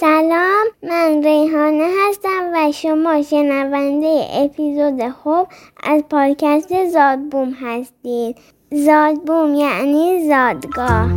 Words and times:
سلام 0.00 0.66
من 0.82 1.22
ریحانه 1.24 1.88
هستم 2.08 2.52
و 2.54 2.72
شما 2.72 3.22
شنونده 3.22 4.26
اپیزود 4.32 5.08
خوب 5.08 5.48
از 5.82 6.02
پادکست 6.10 6.86
زادبوم 6.86 7.52
هستید. 7.52 8.36
زادبوم 8.72 9.54
یعنی 9.54 10.28
زادگاه. 10.28 11.10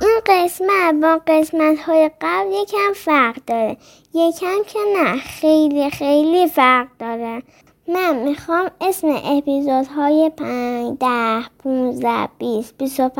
این 0.00 0.20
قسمت 0.26 0.94
با 1.02 1.20
قسمت 1.26 1.78
های 1.78 2.10
قبل 2.20 2.52
یکم 2.52 2.92
فرق 2.94 3.36
داره. 3.46 3.76
یکم 4.14 4.62
که 4.66 4.78
نه 4.96 5.16
خیلی 5.16 5.90
خیلی 5.90 6.46
فرق 6.46 6.88
داره. 6.98 7.42
من 7.92 8.16
می‌خوام 8.16 8.70
اسم 8.80 9.08
اپیزودهای 9.24 10.30
پنج 10.36 10.98
ده 11.00 11.42
پونزده 11.58 12.28
بیست 12.38 12.74
بیست 12.78 13.00
و 13.00 13.10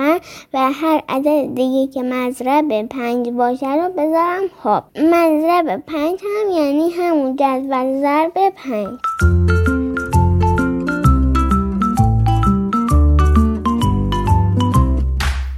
و 0.54 0.72
هر 0.72 1.02
عدد 1.08 1.54
دیگه 1.54 1.92
که 1.92 2.02
مضرب 2.02 2.88
پنج 2.88 3.28
باشه 3.28 3.74
رو 3.74 3.88
بذارم. 3.88 4.42
خب 4.62 4.82
مضرب 5.00 5.82
پنج 5.86 6.20
هم 6.22 6.50
یعنی 6.50 6.90
همون 6.90 7.36
جدول 7.36 8.00
ضرب 8.00 8.32
پنج. 8.56 8.98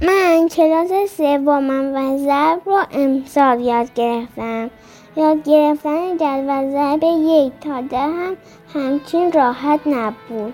من 0.01 0.47
کلاس 0.47 1.17
سومم 1.17 1.95
و 1.95 2.17
ضرب 2.17 2.61
رو 2.65 2.81
امسال 2.91 3.59
یاد 3.59 3.93
گرفتم. 3.93 4.69
یاد 5.15 5.43
گرفتن 5.43 6.17
جدول 6.17 6.71
ضرب 6.71 7.03
یک 7.03 7.53
تا 7.61 7.81
ده 7.81 7.97
هم 7.97 8.37
همچین 8.73 9.31
راحت 9.31 9.79
نبود 9.85 10.53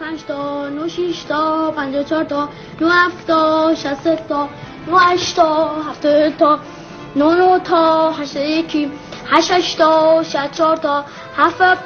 5 0.00 0.24
تا 0.28 0.68
9 0.68 0.88
6 0.88 1.22
تا 1.28 1.70
54 1.70 2.24
تا 2.24 2.48
9 2.80 2.90
7 2.90 3.26
تا 3.26 3.74
60 3.74 4.28
تا 4.28 4.48
9 4.88 4.98
8 4.98 5.36
تا 5.36 5.82
70 5.82 6.36
تا 6.36 6.58
9 7.16 7.24
9 7.24 7.58
تا 7.58 8.12
8 8.12 8.36
1 8.36 8.88
8 9.26 9.52
8 9.52 9.78
تا 9.78 10.22
64 10.22 10.76
تا 10.76 11.04
7 11.36 11.78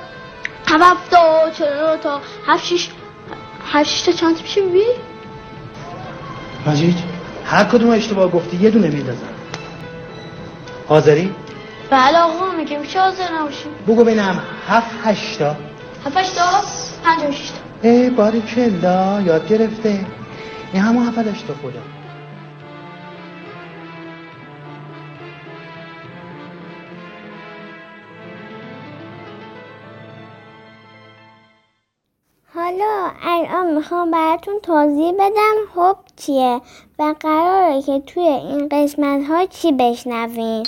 7 0.67 1.11
تا 1.11 1.51
49 1.51 1.97
تا 2.03 2.21
7 2.47 2.65
6 2.65 2.89
8 3.65 4.07
تا 4.07 4.13
چند 4.13 4.43
میشه 4.43 4.61
بی؟ 4.61 4.85
مجید 6.67 6.97
هر 7.45 7.65
کدوم 7.65 7.91
اشتباه 7.91 8.31
گفتی 8.31 8.57
یه 8.57 8.71
دونه 8.71 8.89
میندازم 8.89 9.29
حاضری؟ 10.89 11.35
بله 11.91 12.19
آقا 12.19 12.51
میگه 12.57 12.79
میشه 12.79 13.01
حاضر 13.01 13.33
نباشیم؟ 13.33 13.73
بگو 13.89 14.05
بینم 14.05 14.43
هفت 14.69 14.91
هشتا 15.05 15.57
7 16.05 16.17
8 16.17 16.35
تا؟ 16.35 16.45
56 17.05 17.51
تا. 17.51 17.89
ای 17.89 18.11
باری 18.11 18.41
کلا 18.43 19.21
یاد 19.21 19.49
گرفته. 19.49 20.07
این 20.73 20.83
همون 20.83 21.07
هفت 21.09 21.19
هشتا 21.19 21.55
خدا. 21.55 21.83
حالا 32.55 33.11
الان 33.23 33.75
می‌خوام 33.75 34.11
براتون 34.11 34.55
توضیح 34.63 35.13
بدم 35.13 35.55
حب 35.75 35.97
چیه 36.17 36.61
و 36.99 37.15
قراره 37.21 37.83
که 37.83 38.01
توی 38.07 38.23
این 38.23 38.69
قسمت 38.69 39.27
ها 39.29 39.47
چی 39.47 39.73
بشنویم. 39.73 40.63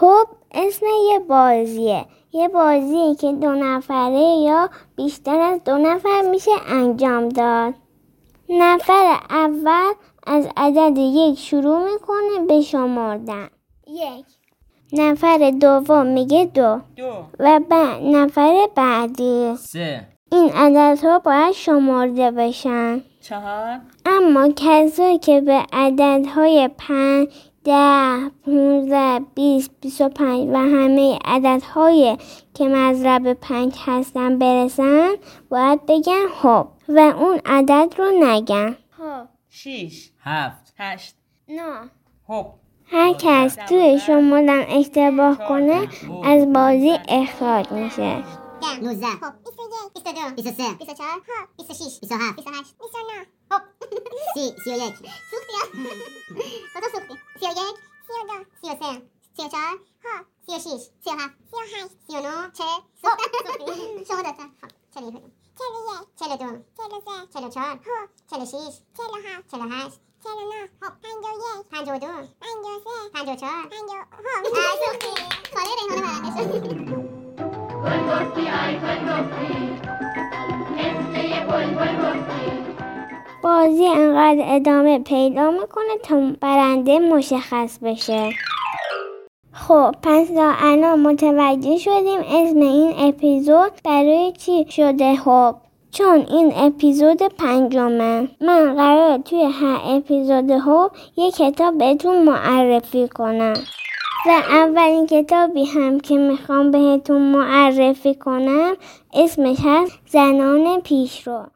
حب 0.00 0.26
اسم 0.52 0.86
یه 1.10 1.18
بازیه. 1.18 2.06
یه 2.32 2.48
بازیه 2.48 3.14
که 3.14 3.32
دو 3.32 3.52
نفره 3.52 4.36
یا 4.44 4.70
بیشتر 4.96 5.40
از 5.40 5.64
دو 5.64 5.78
نفر 5.78 6.22
میشه 6.30 6.50
انجام 6.68 7.28
داد. 7.28 7.74
نفر 8.48 9.18
اول 9.30 9.92
از 10.26 10.48
عدد 10.56 10.98
یک 10.98 11.38
شروع 11.38 11.92
می‌کنه 11.92 12.46
به 12.48 12.60
شمردن. 12.60 13.48
یک. 13.86 14.24
نفر 14.92 15.52
دوم 15.60 16.06
میگه 16.06 16.44
دو. 16.44 16.80
دو. 16.96 17.12
و 17.38 17.60
بعد 17.68 18.02
نفر 18.02 18.68
بعدی. 18.74 19.56
سه. 19.56 20.08
این 20.32 20.50
عددها 20.52 21.18
باید 21.18 21.52
شمرده 21.52 22.30
بشن. 22.30 23.02
چهار. 23.20 23.80
اما 24.06 24.48
کسایی 24.56 25.18
که 25.18 25.40
به 25.40 25.62
عددهای 25.72 26.70
پنج 26.78 27.28
ده 27.64 28.30
پونزده 28.44 29.20
بیست 29.34 29.70
بیست 29.80 30.00
و 30.00 30.08
پنج 30.08 30.48
و 30.52 30.56
همه 30.56 31.18
عددهای 31.24 32.18
که 32.54 32.68
مضرب 32.68 33.32
پنج 33.32 33.74
هستن 33.78 34.38
برسن 34.38 35.10
باید 35.48 35.86
بگن 35.86 36.28
خب 36.42 36.68
و 36.88 36.98
اون 36.98 37.40
عدد 37.46 37.94
رو 37.98 38.10
نگن. 38.20 38.76
خب 38.98 39.28
شیش 39.48 40.12
هفت 40.20 40.74
هشت. 40.78 41.14
نه. 41.48 41.90
هپ 42.28 42.46
هر 42.86 43.12
کس 43.12 43.54
توی 43.54 43.98
شمردن 43.98 44.64
اشتباه 44.68 45.38
کنه 45.48 45.88
از 46.24 46.52
بازی 46.52 46.98
اخراج 47.08 47.72
میشه. 47.72 48.24
19 48.82 49.06
22 49.44 50.34
23 50.34 50.62
24 50.78 51.08
26 51.56 52.00
27 52.00 52.36
28 52.36 52.74
29 52.78 53.62
هپ 54.22 54.34
30 54.34 54.54
31 54.64 55.10
سوختی 55.30 55.56
کجا 56.74 56.88
سوختی 56.92 57.14
31 57.40 57.76
32 58.06 58.46
33 58.62 59.02
34 59.36 59.78
36 60.46 60.90
37 61.02 61.30
38 61.52 61.90
39 62.06 62.52
40 62.52 62.82
سوختی 63.02 64.04
شما 64.08 64.22
دوتا 64.22 64.46
خب 64.60 64.70
41 64.94 65.22
42 66.18 66.62
43 66.76 67.26
44 67.32 68.08
46 68.30 68.82
47 68.96 69.48
48 69.50 70.00
49 70.22 70.68
هپ 70.82 70.94
51 71.02 71.64
52 71.70 72.28
53 72.42 73.10
54 73.12 73.66
50 73.70 74.06
هپ 74.26 74.44
سوختی 74.84 75.14
خاله 75.54 75.72
ریحانه 75.78 76.10
برنده 76.12 76.30
شد 82.16 82.61
بازی 83.42 83.86
انقدر 83.86 84.44
ادامه 84.46 84.98
پیدا 84.98 85.50
می‌کنه 85.50 85.98
تا 86.02 86.32
برنده 86.40 86.98
مشخص 86.98 87.78
بشه. 87.82 88.30
خب 89.52 89.94
پس 90.02 90.28
تا 90.28 90.52
الان 90.62 91.00
متوجه 91.00 91.78
شدیم 91.78 92.20
اسم 92.20 92.58
این 92.58 92.92
اپیزود 92.98 93.72
برای 93.84 94.32
چی 94.38 94.66
شده؟ 94.68 95.16
خب 95.16 95.54
چون 95.90 96.26
این 96.30 96.52
اپیزود 96.56 97.22
پنجمه. 97.22 98.28
من 98.40 98.74
قرار 98.74 99.18
توی 99.18 99.42
هر 99.44 99.80
اپیزود 99.84 100.50
هو 100.50 100.88
یه 101.16 101.30
کتاب 101.30 101.78
بهتون 101.78 102.22
معرفی 102.22 103.08
کنم. 103.08 103.54
و 104.26 104.30
اولین 104.50 105.06
کتابی 105.06 105.64
هم 105.64 106.00
که 106.00 106.16
می‌خوام 106.16 106.70
بهتون 106.70 107.22
معرفی 107.22 108.14
کنم 108.14 108.76
اسمش 109.14 109.56
هست 109.64 109.98
زنان 110.06 110.80
پیشرو. 110.80 111.46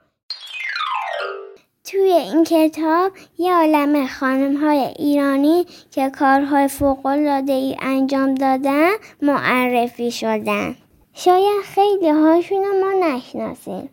توی 1.86 2.12
این 2.12 2.44
کتاب 2.44 3.12
یه 3.38 3.54
عالم 3.54 4.06
خانم 4.06 4.56
های 4.56 4.78
ایرانی 4.78 5.66
که 5.90 6.10
کارهای 6.10 6.68
فوقلاده 6.68 7.52
ای 7.52 7.76
انجام 7.80 8.34
دادن 8.34 8.90
معرفی 9.22 10.10
شدن. 10.10 10.76
شاید 11.14 11.62
خیلی 11.64 12.08
هاشون 12.08 12.80
ما 12.80 13.06
نشناسیم. 13.06 13.90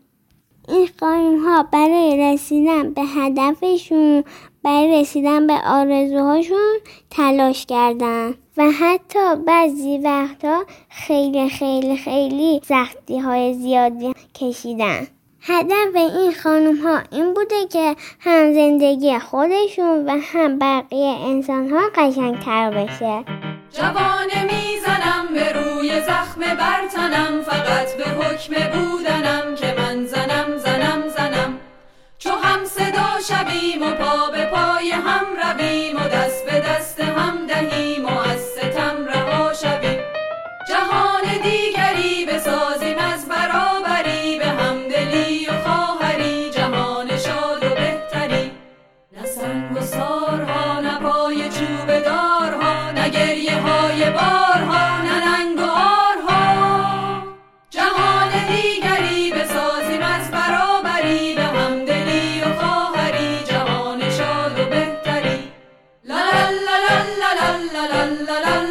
این 0.67 0.89
خانم 0.99 1.45
ها 1.45 1.63
برای 1.63 2.33
رسیدن 2.33 2.93
به 2.93 3.01
هدفشون 3.01 4.23
برای 4.63 5.01
رسیدن 5.01 5.47
به 5.47 5.53
آرزوهاشون 5.53 6.77
تلاش 7.09 7.65
کردن 7.65 8.33
و 8.57 8.71
حتی 8.71 9.35
بعضی 9.47 9.97
وقتا 9.97 10.65
خیلی 10.89 11.49
خیلی 11.49 11.97
خیلی 11.97 12.61
سختی 12.63 13.19
های 13.19 13.53
زیادی 13.53 14.13
کشیدن. 14.35 15.07
هدف 15.45 15.95
این 15.95 16.33
خانم 16.33 16.75
ها 16.75 17.01
این 17.11 17.33
بوده 17.33 17.67
که 17.71 17.95
هم 18.19 18.53
زندگی 18.53 19.19
خودشون 19.19 20.05
و 20.05 20.19
هم 20.21 20.59
بقیه 20.59 21.15
انسان 21.27 21.69
ها 21.69 21.79
قشنگتر 21.95 22.71
بشه. 22.71 23.23
جوانه 23.71 24.43
می‌زنم 24.43 25.27
به 25.33 25.53
روی 25.53 26.01
زخم 26.01 26.39
برتنم 26.39 27.41
فقط 27.41 27.97
به 27.97 28.03
حکم 28.03 28.53
بودنم 28.53 29.55
که 29.55 29.75
من 29.77 30.05
زنم 30.05 30.57
زنم 30.57 31.09
زنم. 31.17 31.59
چو 32.19 32.29
هم 32.29 32.65
صدا 32.65 33.19
شویم 33.27 33.81
و 33.81 33.91
پا 33.91 34.31
به 34.31 34.45
پای 34.45 34.92
گریه 53.23 53.61
های 53.61 54.09
بارها 54.09 55.01
نننگ 55.01 55.59
و 55.59 55.69
آرها 55.71 57.23
جهان 57.69 58.29
دیگری 58.47 59.31
بسازیم 59.31 60.01
از 60.01 60.31
برابری 60.31 61.35
به 61.35 61.41
همدلی 61.41 62.41
و 62.41 62.53
خواهری 62.59 63.43
جهان 63.45 64.09
شاد 64.09 64.59
و 64.59 64.65
بهتری 64.69 65.39
لا 66.03 66.15
لا 66.15 66.49
لا 66.67 66.75
لا 66.85 66.99
لا 67.19 67.53
لا 67.71 68.37
لا 68.37 68.63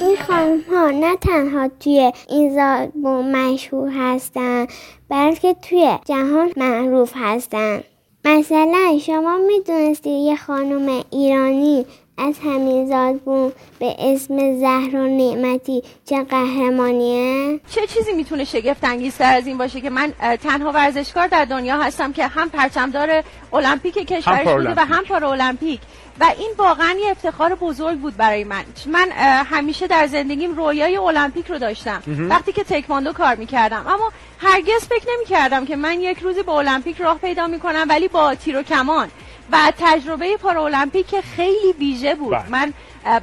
این 0.00 0.16
خانم 0.16 0.60
ها 0.70 0.90
نه 0.90 1.16
تنها 1.16 1.68
توی 1.80 2.12
این 2.28 2.54
زادبوم 2.54 3.30
مشهور 3.36 3.90
هستن 3.90 4.66
بلکه 5.08 5.54
توی 5.54 5.98
جهان 6.04 6.52
معروف 6.56 7.12
هستن 7.14 7.82
مثلا 8.26 8.98
شما 9.06 9.38
می‌دونستی 9.38 10.10
یه 10.10 10.36
خانم 10.36 11.04
ایرانی 11.10 11.86
از 12.18 12.38
همین 12.44 12.86
زادبون 12.86 13.52
به 13.78 13.96
اسم 13.98 14.58
زهرا 14.60 15.06
نعمتی 15.06 15.82
چه 16.04 16.24
قهرمانیه؟ 16.24 17.60
چه 17.70 17.86
چیزی 17.86 18.12
می‌تونه 18.12 18.44
شگفت 18.44 18.84
انگیزتر 18.84 19.36
از 19.36 19.46
این 19.46 19.58
باشه 19.58 19.80
که 19.80 19.90
من 19.90 20.12
تنها 20.42 20.72
ورزشکار 20.72 21.26
در 21.26 21.44
دنیا 21.44 21.76
هستم 21.76 22.12
که 22.12 22.26
هم 22.26 22.50
پرچمدار 22.50 23.24
المپیک 23.52 23.94
کشورش 23.94 24.48
بوده 24.48 24.74
و 24.76 24.80
هم 24.80 25.04
پارا 25.04 25.32
المپیک 25.32 25.80
و 26.20 26.24
این 26.38 26.50
واقعا 26.58 26.94
یه 27.04 27.10
افتخار 27.10 27.54
بزرگ 27.54 27.98
بود 27.98 28.16
برای 28.16 28.44
من. 28.44 28.64
من 28.86 29.10
همیشه 29.44 29.86
در 29.86 30.06
زندگیم 30.06 30.56
رویای 30.56 30.96
المپیک 30.96 31.46
رو 31.46 31.58
داشتم. 31.58 32.02
وقتی 32.06 32.52
که 32.52 32.64
تکواندو 32.64 33.12
کار 33.12 33.34
می‌کردم. 33.34 33.84
اما 33.88 34.12
هرگز 34.38 34.84
فکر 34.88 35.06
نمی‌کردم 35.16 35.66
که 35.66 35.76
من 35.76 36.00
یک 36.00 36.18
روزی 36.18 36.42
به 36.42 36.52
المپیک 36.52 37.00
راه 37.00 37.18
پیدا 37.18 37.46
می‌کنم 37.46 37.86
ولی 37.88 38.08
با 38.08 38.34
تیر 38.34 38.58
و 38.58 38.62
کمان. 38.62 39.08
و 39.52 39.72
تجربه 39.78 40.36
پارالمپیک 40.36 41.06
که 41.06 41.20
خیلی 41.20 41.72
ویژه 41.78 42.14
بود 42.14 42.30
بله. 42.30 42.48
من 42.50 42.72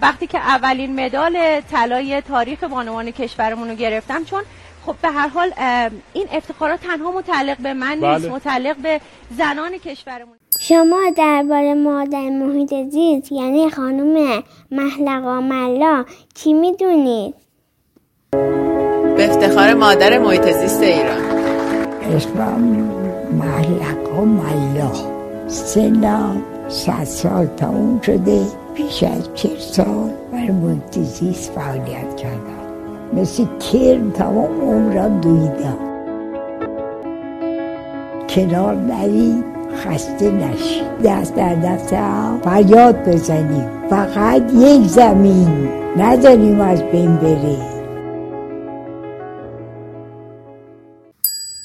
وقتی 0.01 0.27
که 0.27 0.37
اولین 0.37 1.05
مدال 1.05 1.61
طلای 1.61 2.21
تاریخ 2.21 2.63
بانوان 2.63 3.11
کشورمون 3.11 3.69
رو 3.69 3.75
گرفتم 3.75 4.23
چون 4.23 4.43
خب 4.85 4.95
به 5.01 5.09
هر 5.09 5.27
حال 5.27 5.51
این 6.13 6.27
افتخارات 6.31 6.79
تنها 6.81 7.11
متعلق 7.11 7.57
به 7.57 7.73
من 7.73 7.91
نیست 7.91 8.25
بله. 8.25 8.29
متعلق 8.29 8.75
به 8.77 9.01
زنان 9.37 9.77
کشورمون 9.77 10.35
شما 10.59 11.01
درباره 11.17 11.73
مادر 11.73 12.29
محیط 12.29 12.73
زیست 12.89 13.31
یعنی 13.31 13.69
خانم 13.69 14.43
محلقا 14.71 15.41
ملا 15.41 16.05
چی 16.35 16.53
می‌دونید؟ 16.53 17.35
به 19.17 19.29
افتخار 19.29 19.73
مادر 19.73 20.17
محیط 20.17 20.51
زیست 20.51 20.81
ایران 20.81 21.21
اسمم 22.15 22.59
محلقا 23.31 24.25
ملا 24.25 25.12
سنم 25.47 26.41
صد 26.67 27.03
سال 27.03 27.45
تموم 27.45 28.01
شده 28.01 28.41
بیش 28.75 29.03
از 29.03 29.29
چهل 29.33 29.59
سال 29.59 30.09
برای 30.31 30.51
محیط 30.51 30.99
زیست 30.99 31.51
فعالیت 31.51 32.15
کردم. 32.15 32.63
مثل 33.13 33.45
کرم 33.59 34.11
تمام 34.11 34.61
عمرم 34.61 35.21
دویدم. 35.21 35.77
کنار 38.29 38.75
نرید 38.75 39.43
خسته 39.75 40.31
نشید. 40.31 41.01
دست 41.05 41.35
در 41.35 41.55
دست 41.55 41.93
هم 41.93 42.39
فریاد 42.43 43.09
بزنیم. 43.09 43.69
فقط 43.89 44.53
یک 44.53 44.87
زمین 44.87 45.69
نداریم 45.97 46.61
از 46.61 46.83
بین 46.83 47.15
بره 47.15 47.73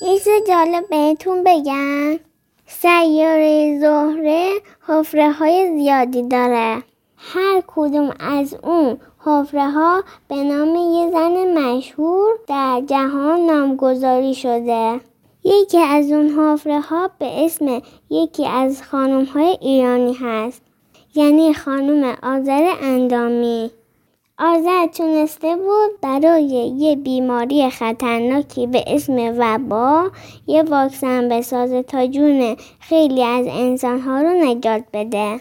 یه 0.02 0.44
جالب 0.48 0.84
بهتون 0.90 1.44
بگم. 1.44 2.27
سیاره 2.70 3.78
زهره 3.80 4.60
حفره 4.86 5.32
های 5.32 5.78
زیادی 5.78 6.22
داره. 6.22 6.82
هر 7.16 7.62
کدوم 7.66 8.14
از 8.20 8.56
اون 8.62 8.98
حفره 9.18 9.70
ها 9.70 10.02
به 10.28 10.36
نام 10.36 10.74
یه 10.74 11.10
زن 11.10 11.58
مشهور 11.58 12.38
در 12.48 12.82
جهان 12.86 13.40
نامگذاری 13.40 14.34
شده. 14.34 15.00
یکی 15.44 15.78
از 15.78 16.10
اون 16.10 16.28
حفره 16.28 16.80
ها 16.80 17.10
به 17.18 17.44
اسم 17.44 17.82
یکی 18.10 18.46
از 18.46 18.82
خانم 18.82 19.24
های 19.24 19.58
ایرانی 19.60 20.14
هست 20.20 20.62
یعنی 21.14 21.54
خانم 21.54 22.16
آذر 22.22 22.74
اندامی. 22.82 23.70
آذر 24.40 24.86
تونسته 24.86 25.56
بود 25.56 26.00
برای 26.02 26.74
یه 26.78 26.96
بیماری 26.96 27.70
خطرناکی 27.70 28.66
به 28.66 28.84
اسم 28.86 29.34
وبا 29.38 30.10
یه 30.46 30.62
واکسن 30.62 31.28
بسازه 31.28 31.82
تا 31.82 32.06
جون 32.06 32.56
خیلی 32.80 33.24
از 33.24 33.46
انسانها 33.48 34.22
رو 34.22 34.28
نجات 34.28 34.84
بده. 34.92 35.40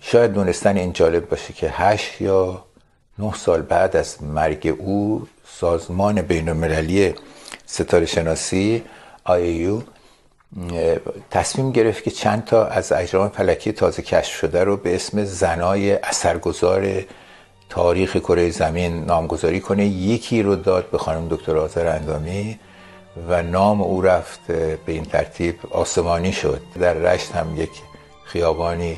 شاید 0.00 0.32
دونستن 0.32 0.76
این 0.76 0.92
جالب 0.92 1.28
باشه 1.28 1.52
که 1.52 1.68
هشت 1.68 2.20
یا 2.20 2.64
نه 3.18 3.34
سال 3.34 3.62
بعد 3.62 3.96
از 3.96 4.22
مرگ 4.22 4.76
او 4.78 5.26
سازمان 5.46 6.22
بین 6.22 6.48
المللی 6.48 7.14
ستاره 7.66 8.06
شناسی 8.06 8.82
IAU 9.26 9.82
تصمیم 11.30 11.72
گرفت 11.72 12.04
که 12.04 12.10
چند 12.10 12.44
تا 12.44 12.66
از 12.66 12.92
اجرام 12.92 13.28
فلکی 13.28 13.72
تازه 13.72 14.02
کشف 14.02 14.32
شده 14.36 14.64
رو 14.64 14.76
به 14.76 14.94
اسم 14.94 15.24
زنای 15.24 15.92
اثرگذار 15.92 17.04
تاریخ 17.70 18.16
کره 18.16 18.50
زمین 18.50 19.04
نامگذاری 19.04 19.60
کنه 19.60 19.86
یکی 19.86 20.42
رو 20.42 20.56
داد 20.56 20.90
به 20.90 20.98
خانم 20.98 21.28
دکتر 21.28 21.56
آذر 21.56 21.86
اندامی 21.86 22.58
و 23.28 23.42
نام 23.42 23.82
او 23.82 24.02
رفت 24.02 24.46
به 24.52 24.92
این 24.92 25.04
ترتیب 25.04 25.54
آسمانی 25.70 26.32
شد. 26.32 26.60
در 26.80 26.94
رشت 26.94 27.32
هم 27.32 27.56
یک 27.56 27.70
خیابانی 28.24 28.96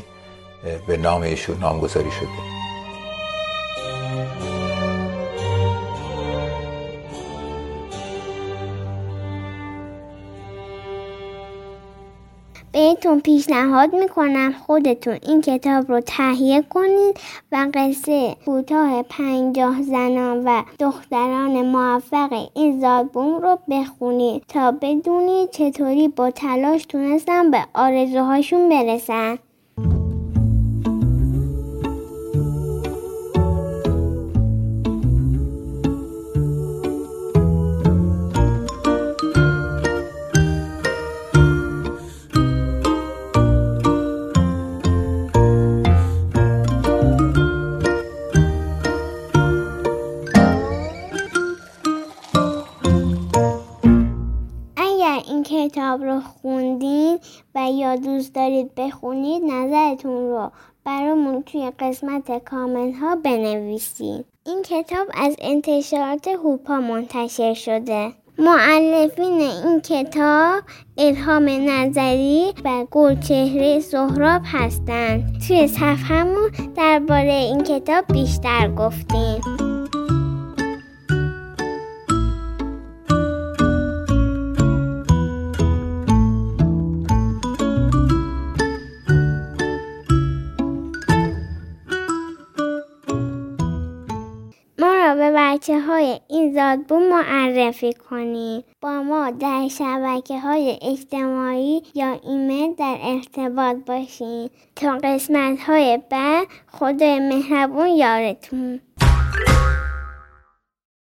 به 0.86 0.96
نام 0.96 1.22
ایشون 1.22 1.58
نامگذاری 1.58 2.10
شده. 2.10 2.71
بهتون 13.02 13.20
پیشنهاد 13.20 13.94
می‌کنم 13.94 14.52
خودتون 14.66 15.18
این 15.22 15.40
کتاب 15.40 15.92
رو 15.92 16.00
تهیه 16.00 16.62
کنید 16.62 17.20
و 17.52 17.68
قصه 17.74 18.36
کوتاه 18.44 19.02
پنجاه 19.02 19.82
زنان 19.82 20.44
و 20.44 20.62
دختران 20.78 21.62
موفق 21.62 22.48
این 22.54 22.80
زادبوم 22.80 23.42
رو 23.42 23.58
بخونید 23.70 24.42
تا 24.48 24.72
بدونید 24.72 25.50
چطوری 25.50 26.08
با 26.08 26.30
تلاش 26.30 26.86
تونستن 26.86 27.50
به 27.50 27.64
آرزوهاشون 27.74 28.68
برسن. 28.68 29.38
و 57.54 57.70
یا 57.72 57.96
دوست 57.96 58.34
دارید 58.34 58.74
بخونید 58.74 59.42
نظرتون 59.44 60.28
رو 60.30 60.50
برامون 60.84 61.42
توی 61.42 61.72
قسمت 61.78 62.44
کامنت 62.44 62.96
ها 62.96 63.16
بنویسید. 63.16 64.24
این 64.46 64.62
کتاب 64.62 65.08
از 65.14 65.36
انتشارات 65.38 66.28
هوپا 66.28 66.80
منتشر 66.80 67.54
شده. 67.54 68.12
معلفین 68.38 69.40
این 69.40 69.80
کتاب 69.80 70.62
الهام 70.98 71.44
نظری 71.48 72.52
و 72.64 72.86
گلچهره 72.90 73.80
سهراب 73.80 74.42
هستند. 74.44 75.24
توی 75.48 75.68
صفحهمون 75.68 76.50
درباره 76.76 77.32
این 77.32 77.62
کتاب 77.62 78.04
بیشتر 78.12 78.74
گفتیم. 78.74 79.71
به 95.14 95.32
بچه 95.36 95.80
های 95.80 96.20
این 96.28 96.54
زادبون 96.54 97.08
معرفی 97.08 97.92
کنید 97.92 98.64
با 98.80 99.02
ما 99.02 99.30
در 99.30 99.68
شبکه 99.68 100.40
های 100.40 100.78
اجتماعی 100.82 101.82
یا 101.94 102.20
ایمیل 102.24 102.74
در 102.74 102.98
ارتباط 103.02 103.76
باشین. 103.76 104.50
تا 104.76 104.98
قسمت 105.04 105.60
های 105.60 105.98
بعد 106.10 106.46
خدای 106.72 107.18
مهربون 107.18 107.86
یارتون. 107.86 108.80